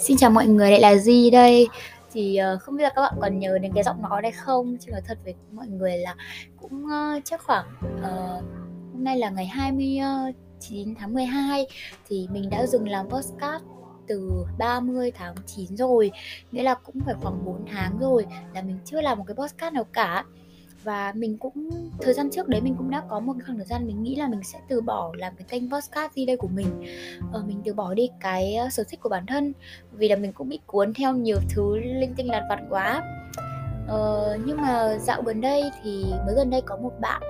[0.00, 1.68] Xin chào mọi người, lại là Duy đây.
[2.12, 4.76] Thì uh, không biết là các bạn còn nhớ đến cái giọng nói này không?
[4.80, 6.14] Chứ nói thật với mọi người là
[6.60, 7.66] cũng uh, chắc khoảng
[7.98, 8.44] uh,
[8.92, 11.66] Hôm nay là ngày 29 tháng 12
[12.08, 13.62] Thì mình đã dừng làm podcast
[14.08, 16.10] từ 30 tháng 9 rồi.
[16.52, 19.74] Nghĩa là cũng phải khoảng 4 tháng rồi Là mình chưa làm một cái podcast
[19.74, 20.24] nào cả
[20.82, 21.70] và mình cũng
[22.00, 24.28] thời gian trước đấy mình cũng đã có một khoảng thời gian mình nghĩ là
[24.28, 26.84] mình sẽ từ bỏ làm cái kênh podcast gì đây của mình.
[27.32, 29.52] Ờ, mình từ bỏ đi cái ờ, sở thích của bản thân.
[29.92, 33.02] Vì là mình cũng bị cuốn theo nhiều thứ linh tinh lặt vặt quá.
[33.88, 37.22] Ờ, nhưng mà dạo gần đây thì mới gần đây có một bạn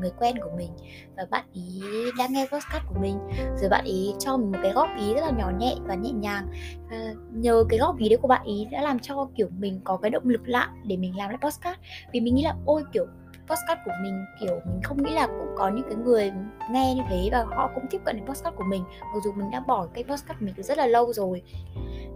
[0.00, 0.70] người quen của mình
[1.16, 1.82] và bạn ý
[2.18, 3.18] đang nghe podcast của mình.
[3.56, 6.10] Rồi bạn ý cho mình một cái góp ý rất là nhỏ nhẹ và nhẹ
[6.10, 6.46] nhàng.
[6.90, 6.96] Và
[7.32, 10.10] nhờ cái góp ý đấy của bạn ý đã làm cho, kiểu, mình có cái
[10.10, 11.78] động lực lại để mình làm lại podcast.
[12.12, 13.06] Vì mình nghĩ là, ôi, kiểu,
[13.48, 16.32] podcast của mình, kiểu, mình không nghĩ là cũng có những cái người
[16.70, 18.84] nghe như thế và họ cũng tiếp cận đến podcast của mình.
[19.00, 21.42] Mặc dù mình đã bỏ cái podcast của mình từ rất là lâu rồi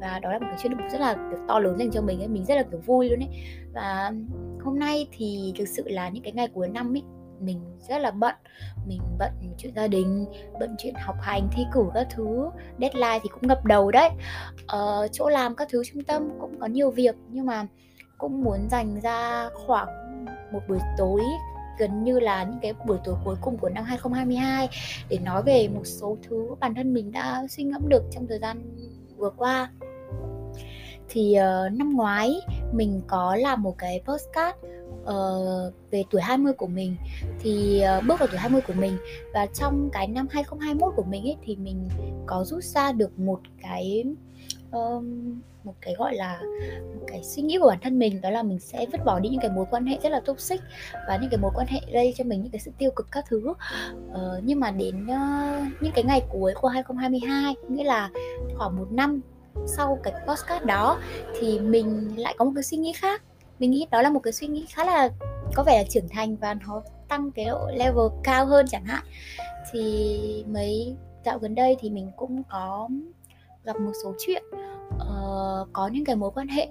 [0.00, 2.20] và đó là một cái chuyện động rất là, kiểu, to lớn dành cho mình
[2.20, 3.28] ấy, mình rất là, kiểu, vui luôn ấy.
[3.74, 4.12] Và
[4.64, 7.02] hôm nay thì thực sự là những cái ngày cuối năm ấy
[7.40, 8.34] mình rất là bận
[8.86, 10.26] mình bận chuyện gia đình
[10.60, 14.10] bận chuyện học hành thi cử các thứ deadline thì cũng ngập đầu đấy.
[14.66, 17.66] Ờ, chỗ làm các thứ trung tâm cũng có nhiều việc nhưng mà
[18.18, 19.88] cũng muốn dành ra khoảng
[20.52, 21.20] một buổi tối
[21.78, 24.68] gần như là những cái buổi tối cuối cùng của năm 2022
[25.08, 28.38] để nói về một số thứ bản thân mình đã suy ngẫm được trong thời
[28.38, 28.62] gian
[29.16, 29.70] vừa qua.
[31.08, 32.40] Thì uh, năm ngoái
[32.72, 34.58] mình có làm một cái postcard
[35.02, 36.96] uh, về tuổi 20 của mình
[37.40, 38.96] thì uh, bước vào tuổi 20 của mình.
[39.34, 41.88] Và trong cái năm 2021 của mình ấy thì mình
[42.26, 44.04] có rút ra được một cái
[44.72, 46.40] um, một cái gọi là
[46.94, 49.28] một cái suy nghĩ của bản thân mình đó là mình sẽ vứt bỏ đi
[49.28, 50.60] những cái mối quan hệ rất là toxic
[51.08, 53.24] và những cái mối quan hệ gây cho mình những cái sự tiêu cực các
[53.28, 53.48] thứ.
[53.48, 53.54] Uh,
[54.42, 58.10] nhưng mà đến uh, những cái ngày cuối của 2022 nghĩa là
[58.58, 59.20] khoảng một năm
[59.66, 60.98] sau cái postcard đó
[61.40, 63.22] thì mình lại có một cái suy nghĩ khác
[63.58, 65.08] mình nghĩ đó là một cái suy nghĩ khá là
[65.54, 69.04] có vẻ là trưởng thành và nó tăng cái độ level cao hơn chẳng hạn.
[69.72, 72.88] Thì mấy dạo gần đây thì mình cũng có
[73.64, 74.42] gặp một số chuyện
[74.94, 76.68] uh, có những cái mối quan hệ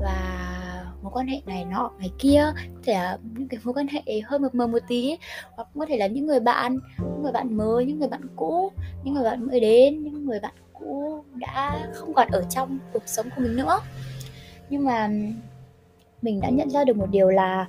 [0.00, 0.56] và
[1.02, 4.20] mối quan hệ này nọ ngày kia có thể là những cái mối quan hệ
[4.24, 5.16] hơi mập mờ một tí
[5.56, 8.72] hoặc có thể là những người bạn những người bạn mới những người bạn cũ
[9.04, 13.02] những người bạn mới đến những người bạn cũ đã không còn ở trong cuộc
[13.06, 13.80] sống của mình nữa.
[14.70, 15.10] Nhưng mà
[16.22, 17.68] mình đã nhận ra được một điều là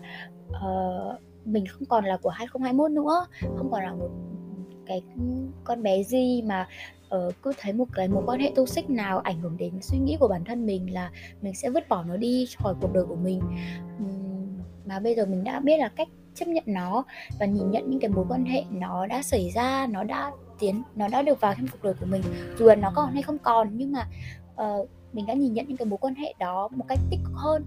[0.50, 3.26] uh, mình không còn là của 2021 nữa
[3.58, 4.10] không còn là một
[4.86, 5.02] cái
[5.64, 6.68] con bé gì mà
[7.16, 10.18] uh, cứ thấy một cái mối quan hệ toxic nào ảnh hưởng đến suy nghĩ
[10.20, 13.16] của bản thân mình là mình sẽ vứt bỏ nó đi khỏi cuộc đời của
[13.16, 13.42] mình.
[14.00, 14.42] Um,
[14.86, 17.04] mà bây giờ mình đã biết là cách chấp nhận nó
[17.40, 20.84] và nhìn nhận những cái mối quan hệ nó đã xảy ra nó đã tiến
[20.96, 22.22] nó đã được vào trong cuộc đời của mình
[22.60, 24.08] dù là nó còn hay không còn nhưng mà
[24.64, 27.34] uh, mình đã nhìn nhận những cái mối quan hệ đó một cách tích cực
[27.36, 27.66] hơn.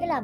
[0.00, 0.22] Nghĩa là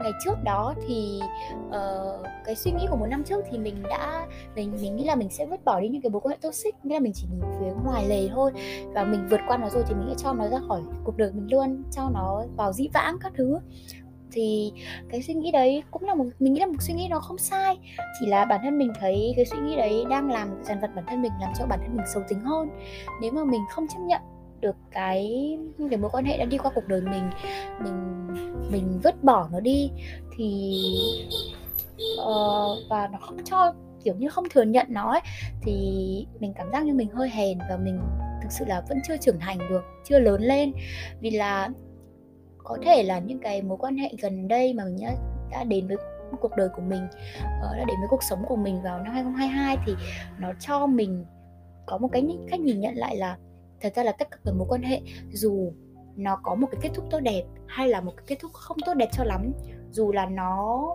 [0.00, 1.20] ngày trước đó thì
[1.68, 4.26] uh, cái suy nghĩ của một năm trước thì mình đã
[4.56, 6.74] mình mình nghĩ là mình sẽ vứt bỏ đi những cái mối quan hệ toxic.
[6.84, 8.52] Nghĩa là mình chỉ nhìn phía ngoài lề thôi
[8.94, 11.32] và mình vượt qua nó rồi thì mình sẽ cho nó ra khỏi cuộc đời
[11.32, 13.58] mình luôn cho nó vào dĩ vãng các thứ.
[14.32, 14.72] Thì
[15.10, 17.38] cái suy nghĩ đấy cũng là một mình nghĩ là một suy nghĩ nó không
[17.38, 17.78] sai.
[18.20, 21.04] Chỉ là bản thân mình thấy cái suy nghĩ đấy đang làm dần vật bản
[21.08, 22.68] thân mình làm cho bản thân mình xấu tính hơn.
[23.22, 24.20] Nếu mà mình không chấp nhận
[24.60, 25.56] được cái
[25.90, 27.30] cái mối quan hệ đã đi qua cuộc đời mình
[27.84, 28.26] mình
[28.70, 29.90] mình vứt bỏ nó đi
[30.36, 30.80] thì
[32.20, 33.72] uh, và nó không cho
[34.04, 35.20] kiểu như không thừa nhận nó ấy,
[35.62, 35.72] thì
[36.40, 38.00] mình cảm giác như mình hơi hèn và mình
[38.42, 40.72] thực sự là vẫn chưa trưởng thành được chưa lớn lên.
[41.20, 41.68] Vì là
[42.58, 45.14] có thể là những cái mối quan hệ gần đây mà mình đã,
[45.50, 45.96] đã đến với
[46.40, 47.06] cuộc đời của mình
[47.62, 49.94] ờ, đã đến với cuộc sống của mình vào năm 2022 thì
[50.38, 51.24] nó cho mình
[51.86, 53.36] có một cái cách nhìn nhận lại là
[53.84, 55.00] thật ra là tất cả các mối quan hệ
[55.32, 55.72] dù
[56.16, 58.76] nó có một cái kết thúc tốt đẹp hay là một cái kết thúc không
[58.86, 59.52] tốt đẹp cho lắm
[59.90, 60.86] dù là nó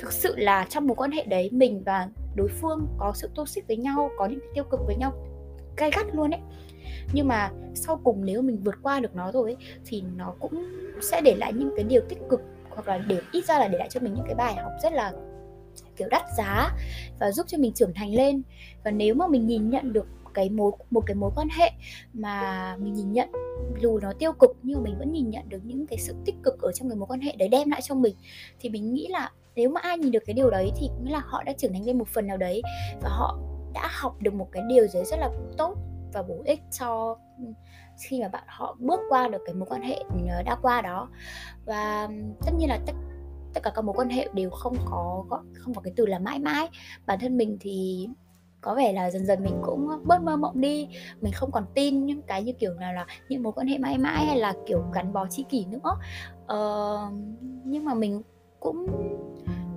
[0.00, 3.66] thực sự là trong mối quan hệ đấy mình và đối phương có sự toxic
[3.66, 5.12] với nhau có những cái tiêu cực với nhau
[5.76, 6.40] cay gắt luôn ấy.
[7.12, 10.64] Nhưng mà sau cùng nếu mình vượt qua được nó rồi ấy, thì nó cũng
[11.00, 12.40] sẽ để lại những cái điều tích cực
[12.70, 14.92] hoặc là để ít ra là để lại cho mình những cái bài học rất
[14.92, 15.12] là
[15.96, 16.70] kiểu đắt giá
[17.20, 18.42] và giúp cho mình trưởng thành lên.
[18.84, 20.06] Và nếu mà mình nhìn nhận được
[20.38, 21.70] cái mối, một cái mối quan hệ
[22.12, 23.32] mà mình nhìn nhận.
[23.80, 26.34] Dù nó tiêu cực nhưng mà mình vẫn nhìn nhận được những cái sự tích
[26.42, 28.16] cực ở trong cái mối quan hệ đấy đem lại cho mình.
[28.60, 31.22] Thì mình nghĩ là nếu mà ai nhìn được cái điều đấy thì nghĩa là
[31.24, 32.62] họ đã trưởng thành lên một phần nào đấy
[33.02, 33.38] và họ
[33.74, 35.76] đã học được một cái điều gì rất là tốt
[36.12, 37.44] và bổ ích cho ừ,
[38.08, 41.08] khi mà bạn, họ bước qua được cái mối quan hệ ừ, đã qua đó.
[41.64, 42.08] Và
[42.46, 42.92] tất nhiên là tất
[43.54, 45.24] tất cả các mối quan hệ đều không có
[45.54, 46.68] không có cái từ là mãi mãi.
[47.06, 48.08] Bản thân mình thì
[48.60, 50.88] có vẻ là dần dần mình cũng bớt mơ mộng đi
[51.20, 53.98] mình không còn tin những cái như kiểu nào là những mối quan hệ mãi
[53.98, 55.96] mãi hay là kiểu gắn bó tri kỷ nữa.
[56.46, 56.98] Ờ,
[57.64, 58.22] nhưng mà mình
[58.60, 58.86] cũng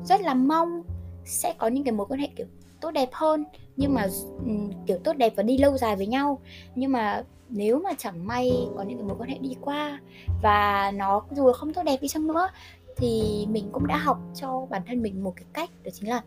[0.06, 0.84] rất là mong
[1.26, 2.46] sẽ có những cái mối quan hệ kiểu
[2.82, 3.46] tốt đẹp hơn
[3.78, 4.08] nhưng mà
[4.46, 4.52] ừ,
[4.86, 6.40] kiểu tốt đẹp và đi lâu dài với nhau.
[6.76, 10.00] Nhưng mà nếu mà chẳng may có những cái mối quan hệ đi qua
[10.42, 12.50] và nó dù là không tốt đẹp đi chăng nữa
[12.98, 16.22] thì mình cũng đã học cho bản thân mình một cái cách đó chính là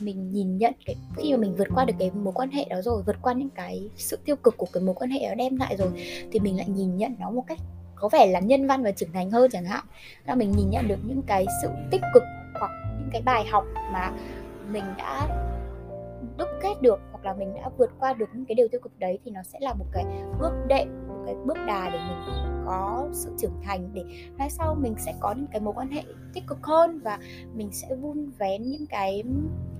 [0.00, 2.82] mình nhìn nhận cái, khi mà mình vượt qua được cái mối quan hệ đó
[2.82, 5.56] rồi, vượt qua những cái sự tiêu cực của cái mối quan hệ đó đem
[5.56, 5.88] lại rồi,
[6.32, 7.58] thì mình lại nhìn nhận nó một cách
[7.94, 9.84] có vẻ là nhân văn và trưởng thành hơn chẳng hạn.
[10.26, 12.22] Là mình nhìn nhận được những cái sự tích cực
[12.54, 12.70] hoặc
[13.00, 14.12] những cái bài học mà
[14.72, 15.28] mình đã
[16.38, 18.98] đúc kết được hoặc là mình đã vượt qua được những cái điều tiêu cực
[18.98, 20.04] đấy thì nó sẽ là một cái
[20.40, 20.88] bước đệm
[21.20, 22.36] một cái bước đà để mình
[22.66, 24.04] có sự trưởng thành để
[24.38, 26.02] mai sau mình sẽ có những cái mối quan hệ
[26.34, 27.18] tích cực hơn và
[27.54, 29.22] mình sẽ vun vén những cái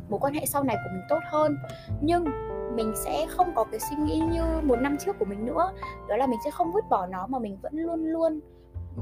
[0.08, 1.56] mối quan hệ sau này của mình tốt hơn.
[2.00, 2.24] Nhưng
[2.76, 5.72] mình sẽ không có cái suy nghĩ như một năm trước của mình nữa
[6.08, 8.40] đó là mình sẽ không vứt bỏ nó mà mình vẫn luôn luôn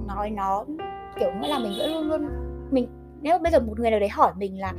[0.06, 0.64] nói nó
[1.20, 2.28] kiểu nghĩa là mình vẫn luôn luôn
[2.70, 2.88] mình
[3.20, 4.72] nếu bây giờ một người nào đấy hỏi mình là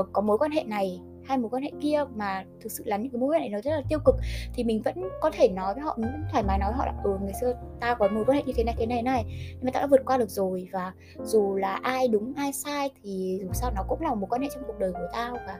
[0.00, 2.96] uh, có mối quan hệ này hai mối quan hệ kia mà thực sự là
[2.96, 4.14] những cái mối quan hệ nó rất là tiêu cực,
[4.54, 6.86] thì mình vẫn có thể nói với họ, mình vẫn thoải mái nói với họ
[6.86, 9.24] là ừ ngày xưa ta có mối quan hệ như thế này thế này này,
[9.50, 10.92] nhưng mà ta đã vượt qua được rồi và
[11.22, 14.42] dù là ai đúng, ai sai thì dù sao nó cũng là một mối quan
[14.42, 15.58] hệ trong cuộc đời của tao và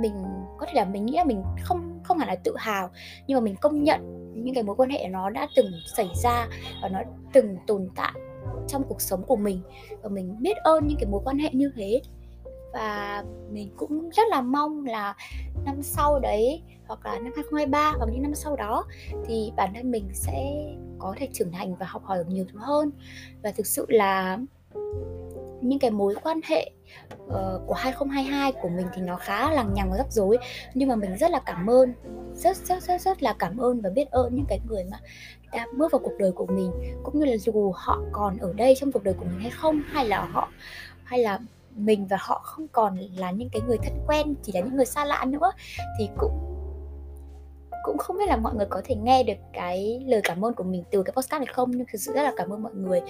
[0.00, 0.24] mình
[0.58, 2.90] có thể là mình nghĩ là mình không không hẳn là tự hào,
[3.26, 5.66] nhưng mà mình công nhận những cái mối quan hệ nó đã từng
[5.96, 6.48] xảy ra
[6.82, 7.00] và nó
[7.32, 8.12] từng tồn tại
[8.68, 9.60] trong cuộc sống của mình
[10.02, 12.00] và mình biết ơn những cái mối quan hệ như thế
[12.74, 15.14] và mình cũng rất là mong là
[15.64, 18.84] năm sau đấy hoặc là năm 2023 hoặc những năm sau đó
[19.26, 20.64] thì bản thân mình sẽ
[20.98, 22.90] có thể trưởng thành và học hỏi được nhiều thứ hơn.
[23.42, 24.38] Và thực sự là
[25.60, 26.70] những cái mối quan hệ
[27.24, 30.38] uh, của 2022 của mình thì nó khá lằng nhằng và rắc rối.
[30.74, 31.92] Nhưng mà mình rất là cảm ơn
[32.34, 34.98] rất rất rất rất là cảm ơn và biết ơn những cái người mà
[35.52, 36.72] đã bước vào cuộc đời của mình
[37.02, 39.82] cũng như là dù họ còn ở đây trong cuộc đời của mình hay không
[39.86, 40.48] hay là họ
[41.04, 41.38] hay là
[41.74, 44.86] mình và họ không còn là những cái người thân quen, chỉ là những người
[44.86, 45.52] xa lạ nữa,
[45.98, 46.50] thì cũng
[47.84, 50.64] cũng không biết là mọi người có thể nghe được cái lời cảm ơn của
[50.64, 53.00] mình từ cái postcard này không, nhưng thực sự rất là cảm ơn mọi người.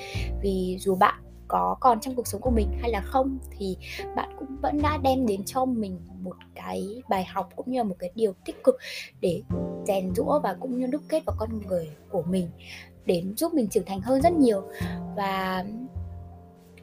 [0.43, 1.15] Vì dù bạn
[1.49, 3.77] có còn trong cuộc sống của mình hay là không, thì
[4.17, 7.85] bạn cũng vẫn đã đem đến cho mình một cái bài học cũng như là
[7.85, 8.77] một cái điều tích cực
[9.21, 9.43] để
[9.87, 12.49] rèn rũa và cũng như đúc kết vào con người của mình,
[13.07, 14.63] để giúp mình trưởng thành hơn rất nhiều.
[15.17, 15.65] Và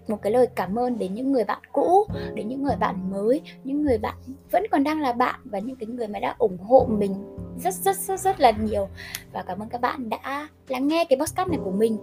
[0.07, 3.41] một cái lời cảm ơn đến những người bạn cũ đến những người bạn mới
[3.63, 4.15] những người bạn
[4.51, 7.15] vẫn còn đang là bạn và những cái người mà đã ủng hộ mình
[7.63, 8.87] rất rất rất rất là nhiều.
[9.31, 11.97] Và cảm ơn các bạn đã lắng nghe cái podcast này của mình.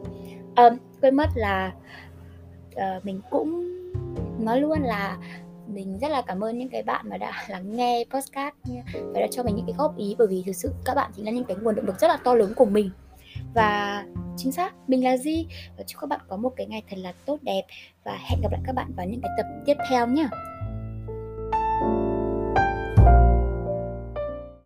[0.55, 1.73] À, quên mất là
[2.75, 3.65] uh, mình cũng
[4.39, 5.19] nói luôn là
[5.67, 8.55] mình rất là cảm ơn những cái bạn mà đã lắng nghe podcast
[8.95, 11.25] và đã cho mình những cái góp ý bởi vì thực sự các bạn chính
[11.25, 12.91] là những cái nguồn động lực rất là to lớn của mình.
[13.55, 14.05] Và
[14.39, 15.47] chính xác, mình là gì
[15.77, 17.63] và chúc các bạn có một cái ngày thật là tốt đẹp.
[18.05, 20.29] Và hẹn gặp lại các bạn vào những cái tập tiếp theo nhé